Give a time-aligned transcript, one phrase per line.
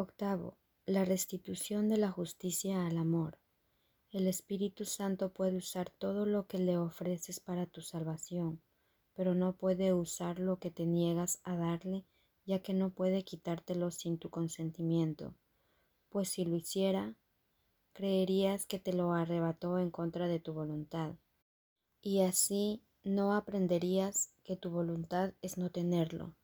[0.00, 0.56] Octavo,
[0.86, 3.40] la restitución de la justicia al amor.
[4.12, 8.62] El Espíritu Santo puede usar todo lo que le ofreces para tu salvación,
[9.14, 12.06] pero no puede usar lo que te niegas a darle,
[12.46, 15.34] ya que no puede quitártelo sin tu consentimiento,
[16.10, 17.16] pues si lo hiciera,
[17.92, 21.16] creerías que te lo arrebató en contra de tu voluntad,
[22.00, 26.36] y así no aprenderías que tu voluntad es no tenerlo.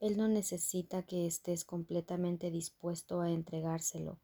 [0.00, 4.20] Él no necesita que estés completamente dispuesto a entregárselo,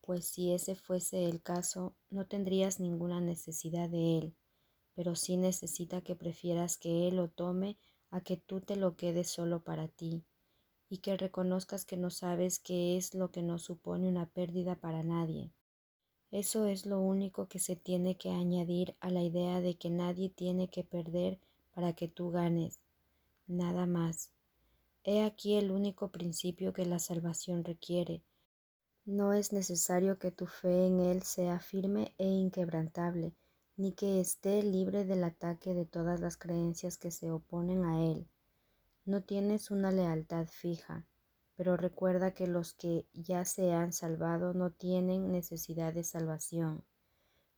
[0.00, 4.34] pues si ese fuese el caso, no tendrías ninguna necesidad de él,
[4.94, 7.76] pero sí necesita que prefieras que él lo tome
[8.10, 10.22] a que tú te lo quedes solo para ti,
[10.88, 15.02] y que reconozcas que no sabes qué es lo que no supone una pérdida para
[15.02, 15.50] nadie.
[16.30, 20.28] Eso es lo único que se tiene que añadir a la idea de que nadie
[20.28, 21.40] tiene que perder
[21.74, 22.78] para que tú ganes,
[23.48, 24.35] nada más.
[25.08, 28.24] He aquí el único principio que la salvación requiere.
[29.04, 33.32] No es necesario que tu fe en Él sea firme e inquebrantable,
[33.76, 38.26] ni que esté libre del ataque de todas las creencias que se oponen a Él.
[39.04, 41.06] No tienes una lealtad fija,
[41.54, 46.82] pero recuerda que los que ya se han salvado no tienen necesidad de salvación.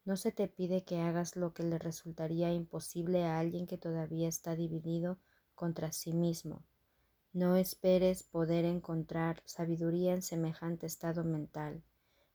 [0.04, 4.28] No se te pide que hagas lo que le resultaría imposible a alguien que todavía
[4.28, 5.18] está dividido
[5.54, 6.62] contra sí mismo.
[7.38, 11.84] No esperes poder encontrar sabiduría en semejante estado mental,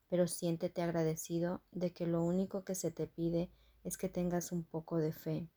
[0.07, 3.51] pero siéntete agradecido de que lo único que se te pide
[3.83, 5.49] es que tengas un poco de fe.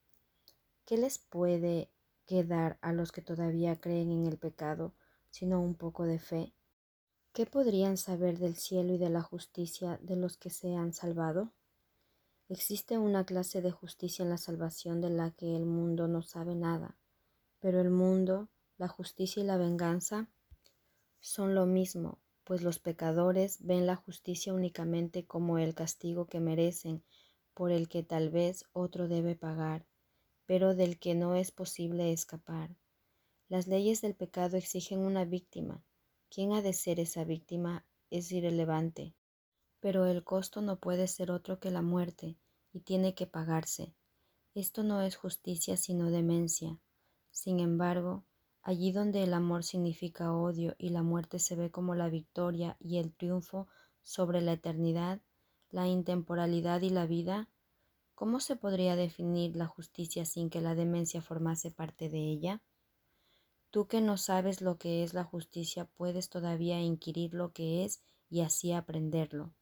[0.85, 1.93] ¿Qué les puede
[2.25, 4.95] quedar a los que todavía creen en el pecado
[5.31, 6.53] sino un poco de fe?
[7.33, 11.53] ¿Qué podrían saber del cielo y de la justicia de los que se han salvado?
[12.49, 16.57] Existe una clase de justicia en la salvación de la que el mundo no sabe
[16.57, 16.97] nada,
[17.61, 20.29] pero el mundo la justicia y la venganza
[21.21, 27.03] son lo mismo, pues los pecadores ven la justicia únicamente como el castigo que merecen,
[27.55, 29.87] por el que tal vez otro debe pagar,
[30.45, 32.77] pero del que no es posible escapar.
[33.49, 35.83] Las leyes del pecado exigen una víctima.
[36.29, 37.87] ¿Quién ha de ser esa víctima?
[38.11, 39.15] Es irrelevante.
[39.81, 42.37] Pero el costo no puede ser otro que la muerte,
[42.73, 43.95] y tiene que pagarse.
[44.55, 46.79] Esto no es justicia sino demencia.
[47.31, 48.25] Sin embargo,
[48.67, 52.99] Allí donde el amor significa odio y la muerte se ve como la victoria y
[52.99, 53.69] el triunfo
[54.03, 55.21] sobre la eternidad,
[55.71, 57.49] la intemporalidad y la vida,
[58.17, 62.61] ¿cómo se podría definir la justicia sin que la demencia formase parte de ella?
[63.71, 68.03] Tú que no sabes lo que es la justicia puedes todavía inquirir lo que es
[68.29, 69.55] y así aprenderlo.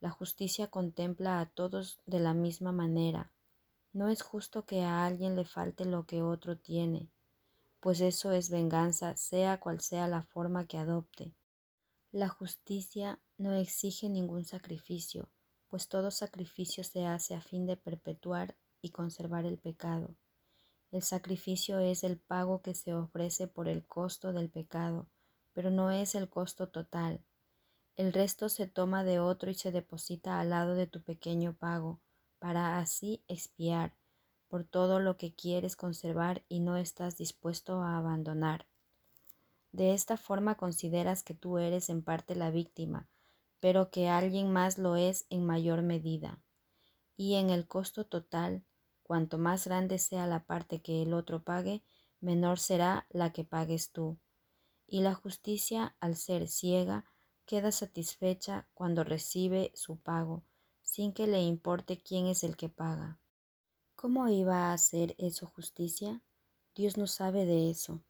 [0.00, 3.34] La justicia contempla a todos de la misma manera.
[3.92, 7.10] No es justo que a alguien le falte lo que otro tiene
[7.80, 11.34] pues eso es venganza, sea cual sea la forma que adopte.
[12.12, 15.30] La justicia no exige ningún sacrificio,
[15.68, 20.14] pues todo sacrificio se hace a fin de perpetuar y conservar el pecado.
[20.90, 25.08] El sacrificio es el pago que se ofrece por el costo del pecado,
[25.52, 27.24] pero no es el costo total.
[27.96, 32.00] El resto se toma de otro y se deposita al lado de tu pequeño pago,
[32.40, 33.94] para así expiar,
[34.50, 38.66] por todo lo que quieres conservar y no estás dispuesto a abandonar.
[39.70, 43.08] De esta forma consideras que tú eres en parte la víctima,
[43.60, 46.42] pero que alguien más lo es en mayor medida.
[47.16, 48.64] Y en el costo total,
[49.04, 51.84] cuanto más grande sea la parte que el otro pague,
[52.20, 54.18] menor será la que pagues tú.
[54.88, 57.04] Y la justicia, al ser ciega,
[57.46, 60.42] queda satisfecha cuando recibe su pago,
[60.82, 63.20] sin que le importe quién es el que paga.
[64.00, 66.22] ¿Cómo iba a hacer eso justicia?
[66.74, 68.00] Dios no sabe de eso,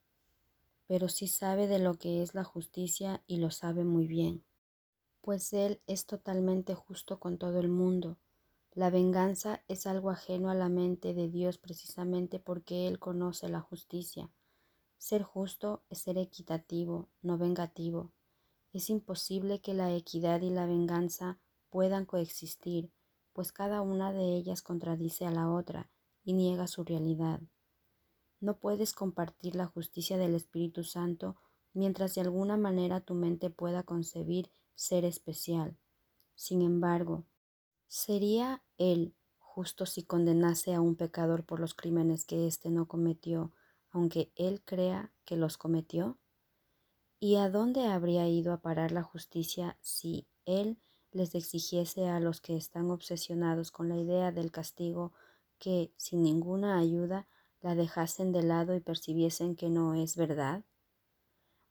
[0.87, 4.45] pero sí sabe de lo que es la justicia y lo sabe muy bien,
[5.21, 8.19] pues Él es totalmente justo con todo el mundo.
[8.73, 13.61] La venganza es algo ajeno a la mente de Dios precisamente porque Él conoce la
[13.61, 14.31] justicia.
[14.97, 18.13] Ser justo es ser equitativo, no vengativo.
[18.73, 22.93] Es imposible que la equidad y la venganza puedan coexistir
[23.33, 25.91] pues cada una de ellas contradice a la otra
[26.25, 27.41] y niega su realidad.
[28.41, 31.37] No puedes compartir la justicia del Espíritu Santo
[31.73, 35.77] mientras de alguna manera tu mente pueda concebir ser especial.
[36.35, 37.25] Sin embargo,
[37.87, 43.53] ¿sería Él justo si condenase a un pecador por los crímenes que éste no cometió,
[43.91, 46.19] aunque Él crea que los cometió?
[47.19, 50.79] ¿Y a dónde habría ido a parar la justicia si Él
[51.13, 55.13] les exigiese a los que están obsesionados con la idea del castigo
[55.59, 57.27] que, sin ninguna ayuda,
[57.61, 60.65] la dejasen de lado y percibiesen que no es verdad?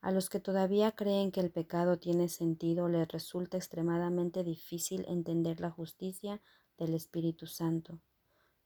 [0.01, 5.59] A los que todavía creen que el pecado tiene sentido les resulta extremadamente difícil entender
[5.59, 6.41] la justicia
[6.77, 7.99] del Espíritu Santo.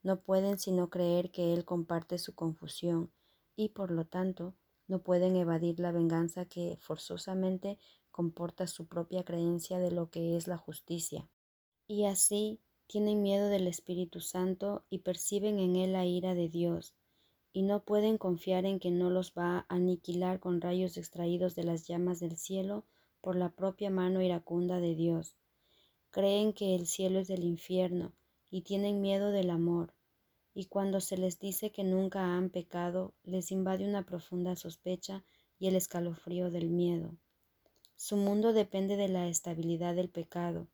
[0.04, 3.12] No pueden sino creer que Él comparte su confusión
[3.56, 4.54] y por lo tanto
[4.88, 7.80] no pueden evadir la venganza que forzosamente
[8.14, 11.28] comporta su propia creencia de lo que es la justicia.
[11.88, 16.94] Y así tienen miedo del Espíritu Santo y perciben en Él la ira de Dios
[17.54, 21.64] y no pueden confiar en que no los va a aniquilar con rayos extraídos de
[21.64, 22.84] las llamas del cielo
[23.22, 25.36] por la propia mano iracunda de Dios.
[26.10, 28.12] Creen que el cielo es del infierno
[28.50, 29.94] y tienen miedo del amor,
[30.56, 35.24] y cuando se les dice que nunca han pecado, les invade una profunda sospecha
[35.60, 37.16] y el escalofrío del miedo.
[37.96, 40.68] Su mundo depende de la estabilidad del pecado,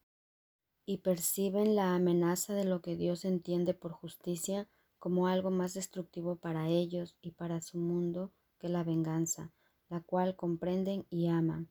[0.85, 4.67] y perciben la amenaza de lo que Dios entiende por justicia
[4.97, 9.51] como algo más destructivo para ellos y para su mundo que la venganza,
[9.89, 11.69] la cual comprenden y aman,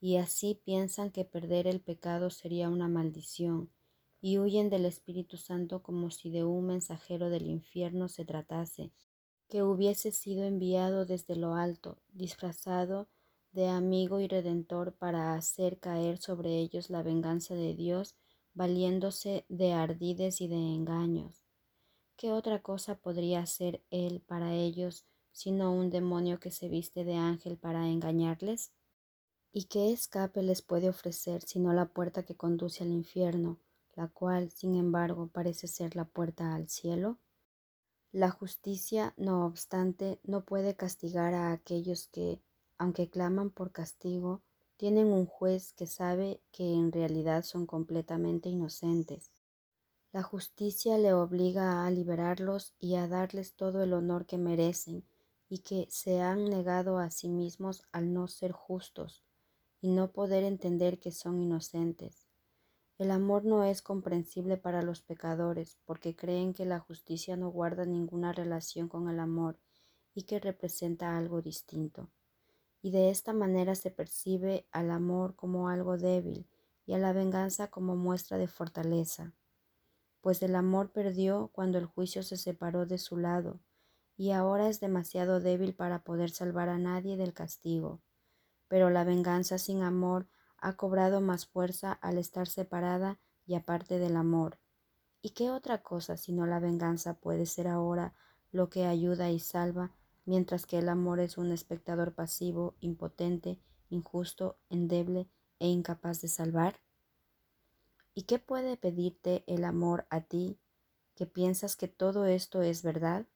[0.00, 3.70] y así piensan que perder el pecado sería una maldición,
[4.20, 8.90] y huyen del Espíritu Santo como si de un mensajero del infierno se tratase,
[9.48, 13.08] que hubiese sido enviado desde lo alto, disfrazado
[13.54, 18.16] de amigo y redentor para hacer caer sobre ellos la venganza de Dios,
[18.52, 21.44] valiéndose de ardides y de engaños.
[22.16, 27.14] ¿Qué otra cosa podría ser él para ellos sino un demonio que se viste de
[27.14, 28.72] ángel para engañarles?
[29.52, 33.60] ¿Y qué escape les puede ofrecer sino la puerta que conduce al infierno,
[33.94, 37.18] la cual, sin embargo, parece ser la puerta al cielo?
[38.10, 42.40] La justicia, no obstante, no puede castigar a aquellos que,
[42.78, 44.42] aunque claman por castigo,
[44.76, 49.30] tienen un juez que sabe que en realidad son completamente inocentes.
[50.12, 55.04] La justicia le obliga a liberarlos y a darles todo el honor que merecen
[55.48, 59.24] y que se han negado a sí mismos al no ser justos
[59.80, 62.26] y no poder entender que son inocentes.
[62.96, 67.84] El amor no es comprensible para los pecadores porque creen que la justicia no guarda
[67.84, 69.58] ninguna relación con el amor
[70.14, 72.08] y que representa algo distinto.
[72.84, 76.46] Y de esta manera se percibe al amor como algo débil
[76.86, 79.32] y a la venganza como muestra de fortaleza
[80.24, 83.60] pues el amor perdió cuando el juicio se separó de su lado,
[84.16, 88.00] y ahora es demasiado débil para poder salvar a nadie del castigo.
[88.66, 90.26] Pero la venganza sin amor
[90.56, 94.58] ha cobrado más fuerza al estar separada y aparte del amor.
[95.20, 98.14] ¿Y qué otra cosa sino la venganza puede ser ahora
[98.50, 99.90] lo que ayuda y salva,
[100.24, 103.58] mientras que el amor es un espectador pasivo, impotente,
[103.90, 105.28] injusto, endeble
[105.58, 106.80] e incapaz de salvar?
[108.14, 110.58] ¿Y qué puede pedirte el amor a ti
[111.14, 113.26] que piensas que todo esto es verdad?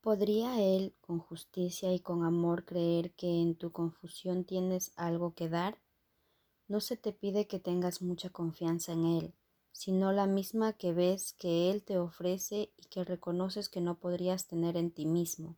[0.00, 5.48] ¿Podría Él con justicia y con amor creer que en tu confusión tienes algo que
[5.48, 5.78] dar?
[6.66, 9.34] No se te pide que tengas mucha confianza en Él,
[9.70, 14.48] sino la misma que ves que Él te ofrece y que reconoces que no podrías
[14.48, 15.56] tener en ti mismo.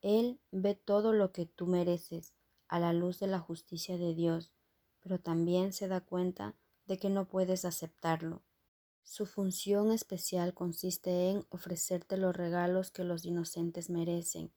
[0.00, 2.34] Él ve todo lo que tú mereces
[2.68, 4.52] a la luz de la justicia de Dios,
[5.00, 6.54] pero también se da cuenta
[6.86, 8.42] de que no puedes aceptarlo.
[9.02, 14.52] Su función especial consiste en ofrecerte los regalos que los inocentes merecen,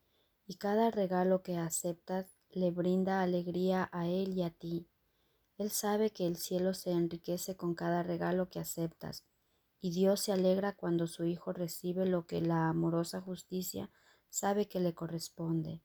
[0.45, 4.89] y cada regalo que aceptas le brinda alegría a él y a ti.
[5.57, 9.23] Él sabe que el cielo se enriquece con cada regalo que aceptas,
[9.79, 13.89] y Dios se alegra cuando su Hijo recibe lo que la amorosa justicia
[14.31, 15.83] sabe que le corresponde.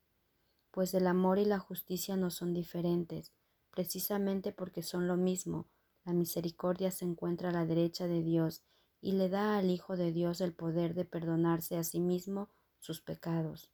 [0.71, 3.33] Pues el amor y la justicia no son diferentes,
[3.71, 5.69] precisamente porque son lo mismo,
[6.05, 8.63] la misericordia se encuentra a la derecha de Dios
[9.01, 12.49] y le da al Hijo de Dios el poder de perdonarse a sí mismo
[12.79, 13.71] sus pecados.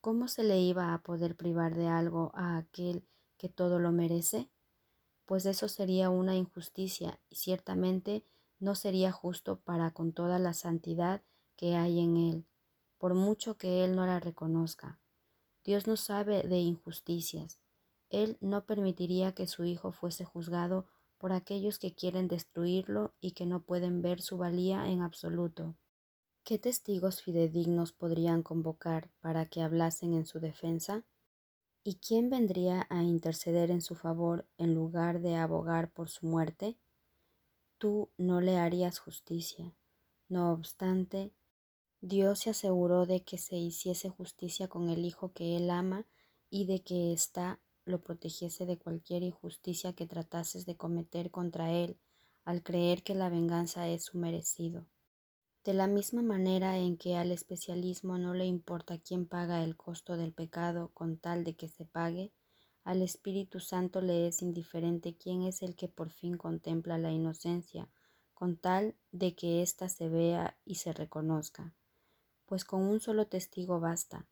[0.00, 3.04] ¿Cómo se le iba a poder privar de algo a aquel
[3.36, 4.48] que todo lo merece?
[5.26, 8.24] Pues eso sería una injusticia y ciertamente
[8.60, 11.22] no sería justo para con toda la santidad
[11.56, 12.46] que hay en él,
[13.00, 15.00] por mucho que él no la reconozca.
[15.64, 17.58] Dios no sabe de injusticias.
[18.10, 23.46] Él no permitiría que su Hijo fuese juzgado por aquellos que quieren destruirlo y que
[23.46, 25.76] no pueden ver su valía en absoluto.
[26.44, 31.04] ¿Qué testigos fidedignos podrían convocar para que hablasen en su defensa?
[31.82, 36.76] ¿Y quién vendría a interceder en su favor en lugar de abogar por su muerte?
[37.78, 39.74] Tú no le harías justicia.
[40.28, 41.32] No obstante,
[42.02, 46.06] Dios se aseguró de que se hiciese justicia con el Hijo que Él ama
[46.48, 51.98] y de que está lo protegiese de cualquier injusticia que tratases de cometer contra él,
[52.44, 54.86] al creer que la venganza es su merecido.
[55.64, 60.16] De la misma manera en que al especialismo no le importa quién paga el costo
[60.16, 62.32] del pecado con tal de que se pague,
[62.82, 67.90] Al Espíritu Santo le es indiferente quién es el que por fin contempla la inocencia,
[68.32, 71.74] con tal de que ésta se vea y se reconozca.
[72.50, 74.26] Pues con un solo testigo basta.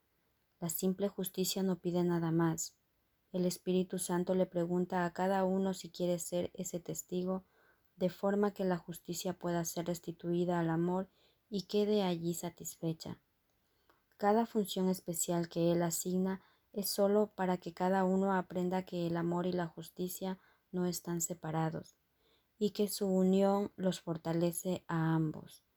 [0.58, 2.74] La simple justicia no pide nada más.
[3.30, 7.44] El Espíritu Santo le pregunta a cada uno si quiere ser ese testigo,
[7.94, 11.08] de forma que la justicia pueda ser restituida al amor
[11.48, 13.20] y quede allí satisfecha.
[14.16, 19.16] Cada función especial que Él asigna es solo para que cada uno aprenda que el
[19.16, 20.40] amor y la justicia
[20.72, 21.94] no están separados
[22.58, 25.67] y que su unión los fortalece a ambos.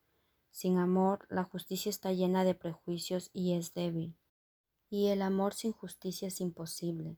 [0.52, 4.16] Sin amor, la justicia está llena de prejuicios y es débil.
[4.90, 7.16] Y el amor sin justicia es imposible,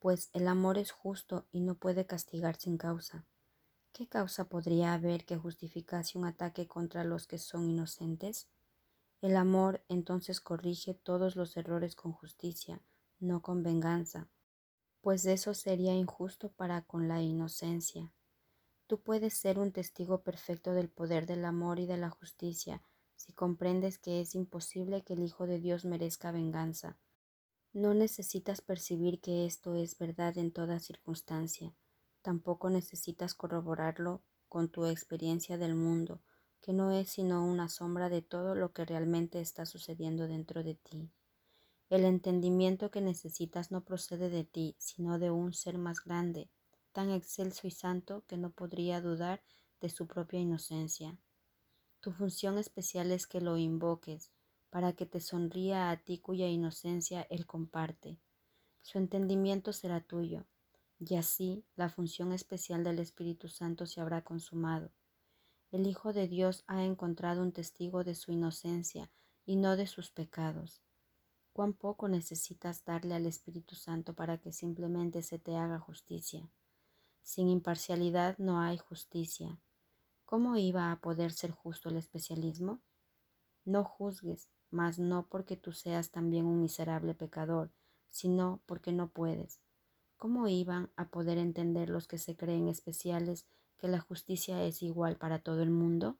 [0.00, 3.24] pues el amor es justo y no puede castigar sin causa.
[3.92, 8.48] ¿Qué causa podría haber que justificase un ataque contra los que son inocentes?
[9.20, 12.82] El amor entonces corrige todos los errores con justicia,
[13.20, 14.28] no con venganza,
[15.00, 18.12] pues eso sería injusto para con la inocencia.
[18.94, 22.80] Tú puedes ser un testigo perfecto del poder del amor y de la justicia
[23.16, 26.96] si comprendes que es imposible que el Hijo de Dios merezca venganza.
[27.72, 31.74] No necesitas percibir que esto es verdad en toda circunstancia.
[32.22, 36.22] Tampoco necesitas corroborarlo con tu experiencia del mundo,
[36.60, 40.76] que no es sino una sombra de todo lo que realmente está sucediendo dentro de
[40.76, 41.10] ti.
[41.90, 46.48] El entendimiento que necesitas no procede de ti, sino de un ser más grande,
[46.94, 49.42] tan excelso y santo que no podría dudar
[49.80, 51.18] de su propia inocencia.
[52.00, 54.30] Tu función especial es que lo invoques,
[54.70, 58.18] para que te sonría a ti cuya inocencia él comparte.
[58.80, 60.46] Su entendimiento será tuyo,
[60.98, 64.90] y así la función especial del Espíritu Santo se habrá consumado.
[65.70, 69.10] El Hijo de Dios ha encontrado un testigo de su inocencia
[69.44, 70.80] y no de sus pecados.
[71.52, 76.48] Cuán poco necesitas darle al Espíritu Santo para que simplemente se te haga justicia.
[77.24, 79.58] Sin imparcialidad no hay justicia.
[80.26, 82.82] ¿Cómo iba a poder ser justo el especialismo?
[83.64, 87.72] No juzgues, mas no porque tú seas también un miserable pecador,
[88.10, 89.58] sino porque no puedes.
[90.18, 93.46] ¿Cómo iban a poder entender los que se creen especiales
[93.78, 96.18] que la justicia es igual para todo el mundo?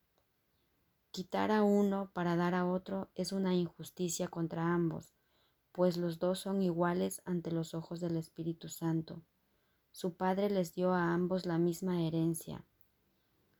[1.11, 5.15] Quitar a uno para dar a otro es una injusticia contra ambos,
[5.71, 9.23] pues los dos son iguales ante los ojos del Espíritu Santo.
[9.95, 12.65] Su Padre les dio a ambos la misma herencia.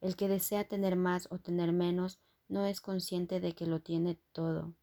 [0.01, 4.19] El que desea tener más o tener menos no es consciente de que lo tiene
[4.33, 4.75] todo.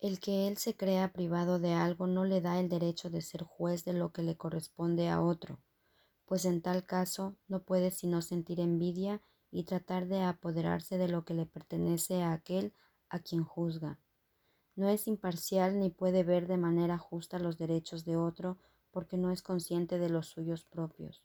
[0.00, 3.42] El que él se crea privado de algo no le da el derecho de ser
[3.42, 5.60] juez de lo que le corresponde a otro,
[6.24, 11.26] pues en tal caso no puede sino sentir envidia y tratar de apoderarse de lo
[11.26, 12.72] que le pertenece a aquel
[13.10, 14.00] a quien juzga.
[14.74, 18.56] No es imparcial ni puede ver de manera justa los derechos de otro
[18.92, 21.24] porque no es consciente de los suyos propios.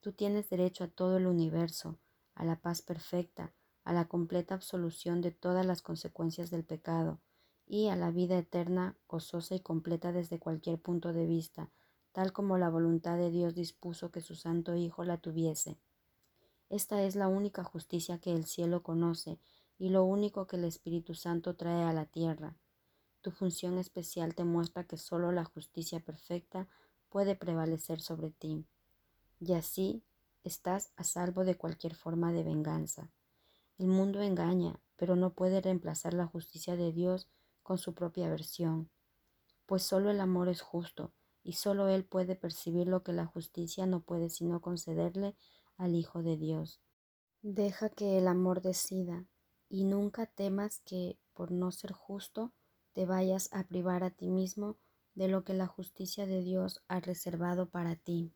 [0.00, 1.98] Tú tienes derecho a todo el universo,
[2.34, 7.20] a la paz perfecta, a la completa absolución de todas las consecuencias del pecado
[7.66, 11.70] y a la vida eterna, gozosa y completa desde cualquier punto de vista,
[12.12, 15.78] tal como la voluntad de Dios dispuso que su Santo Hijo la tuviese.
[16.68, 19.38] Esta es la única justicia que el cielo conoce
[19.78, 22.56] y lo único que el Espíritu Santo trae a la tierra.
[23.20, 26.68] Tu función especial te muestra que solo la justicia perfecta
[27.08, 28.64] puede prevalecer sobre ti.
[29.40, 30.02] Y así
[30.44, 33.10] estás a salvo de cualquier forma de venganza.
[33.78, 37.28] El mundo engaña, pero no puede reemplazar la justicia de Dios
[37.62, 38.90] con su propia versión,
[39.66, 41.12] pues solo el amor es justo,
[41.44, 45.36] y solo Él puede percibir lo que la justicia no puede sino concederle
[45.76, 46.80] al Hijo de Dios.
[47.42, 49.26] Deja que el amor decida,
[49.68, 52.52] y nunca temas que, por no ser justo,
[52.98, 54.76] te vayas a privar a ti mismo
[55.14, 58.34] de lo que la justicia de Dios ha reservado para ti.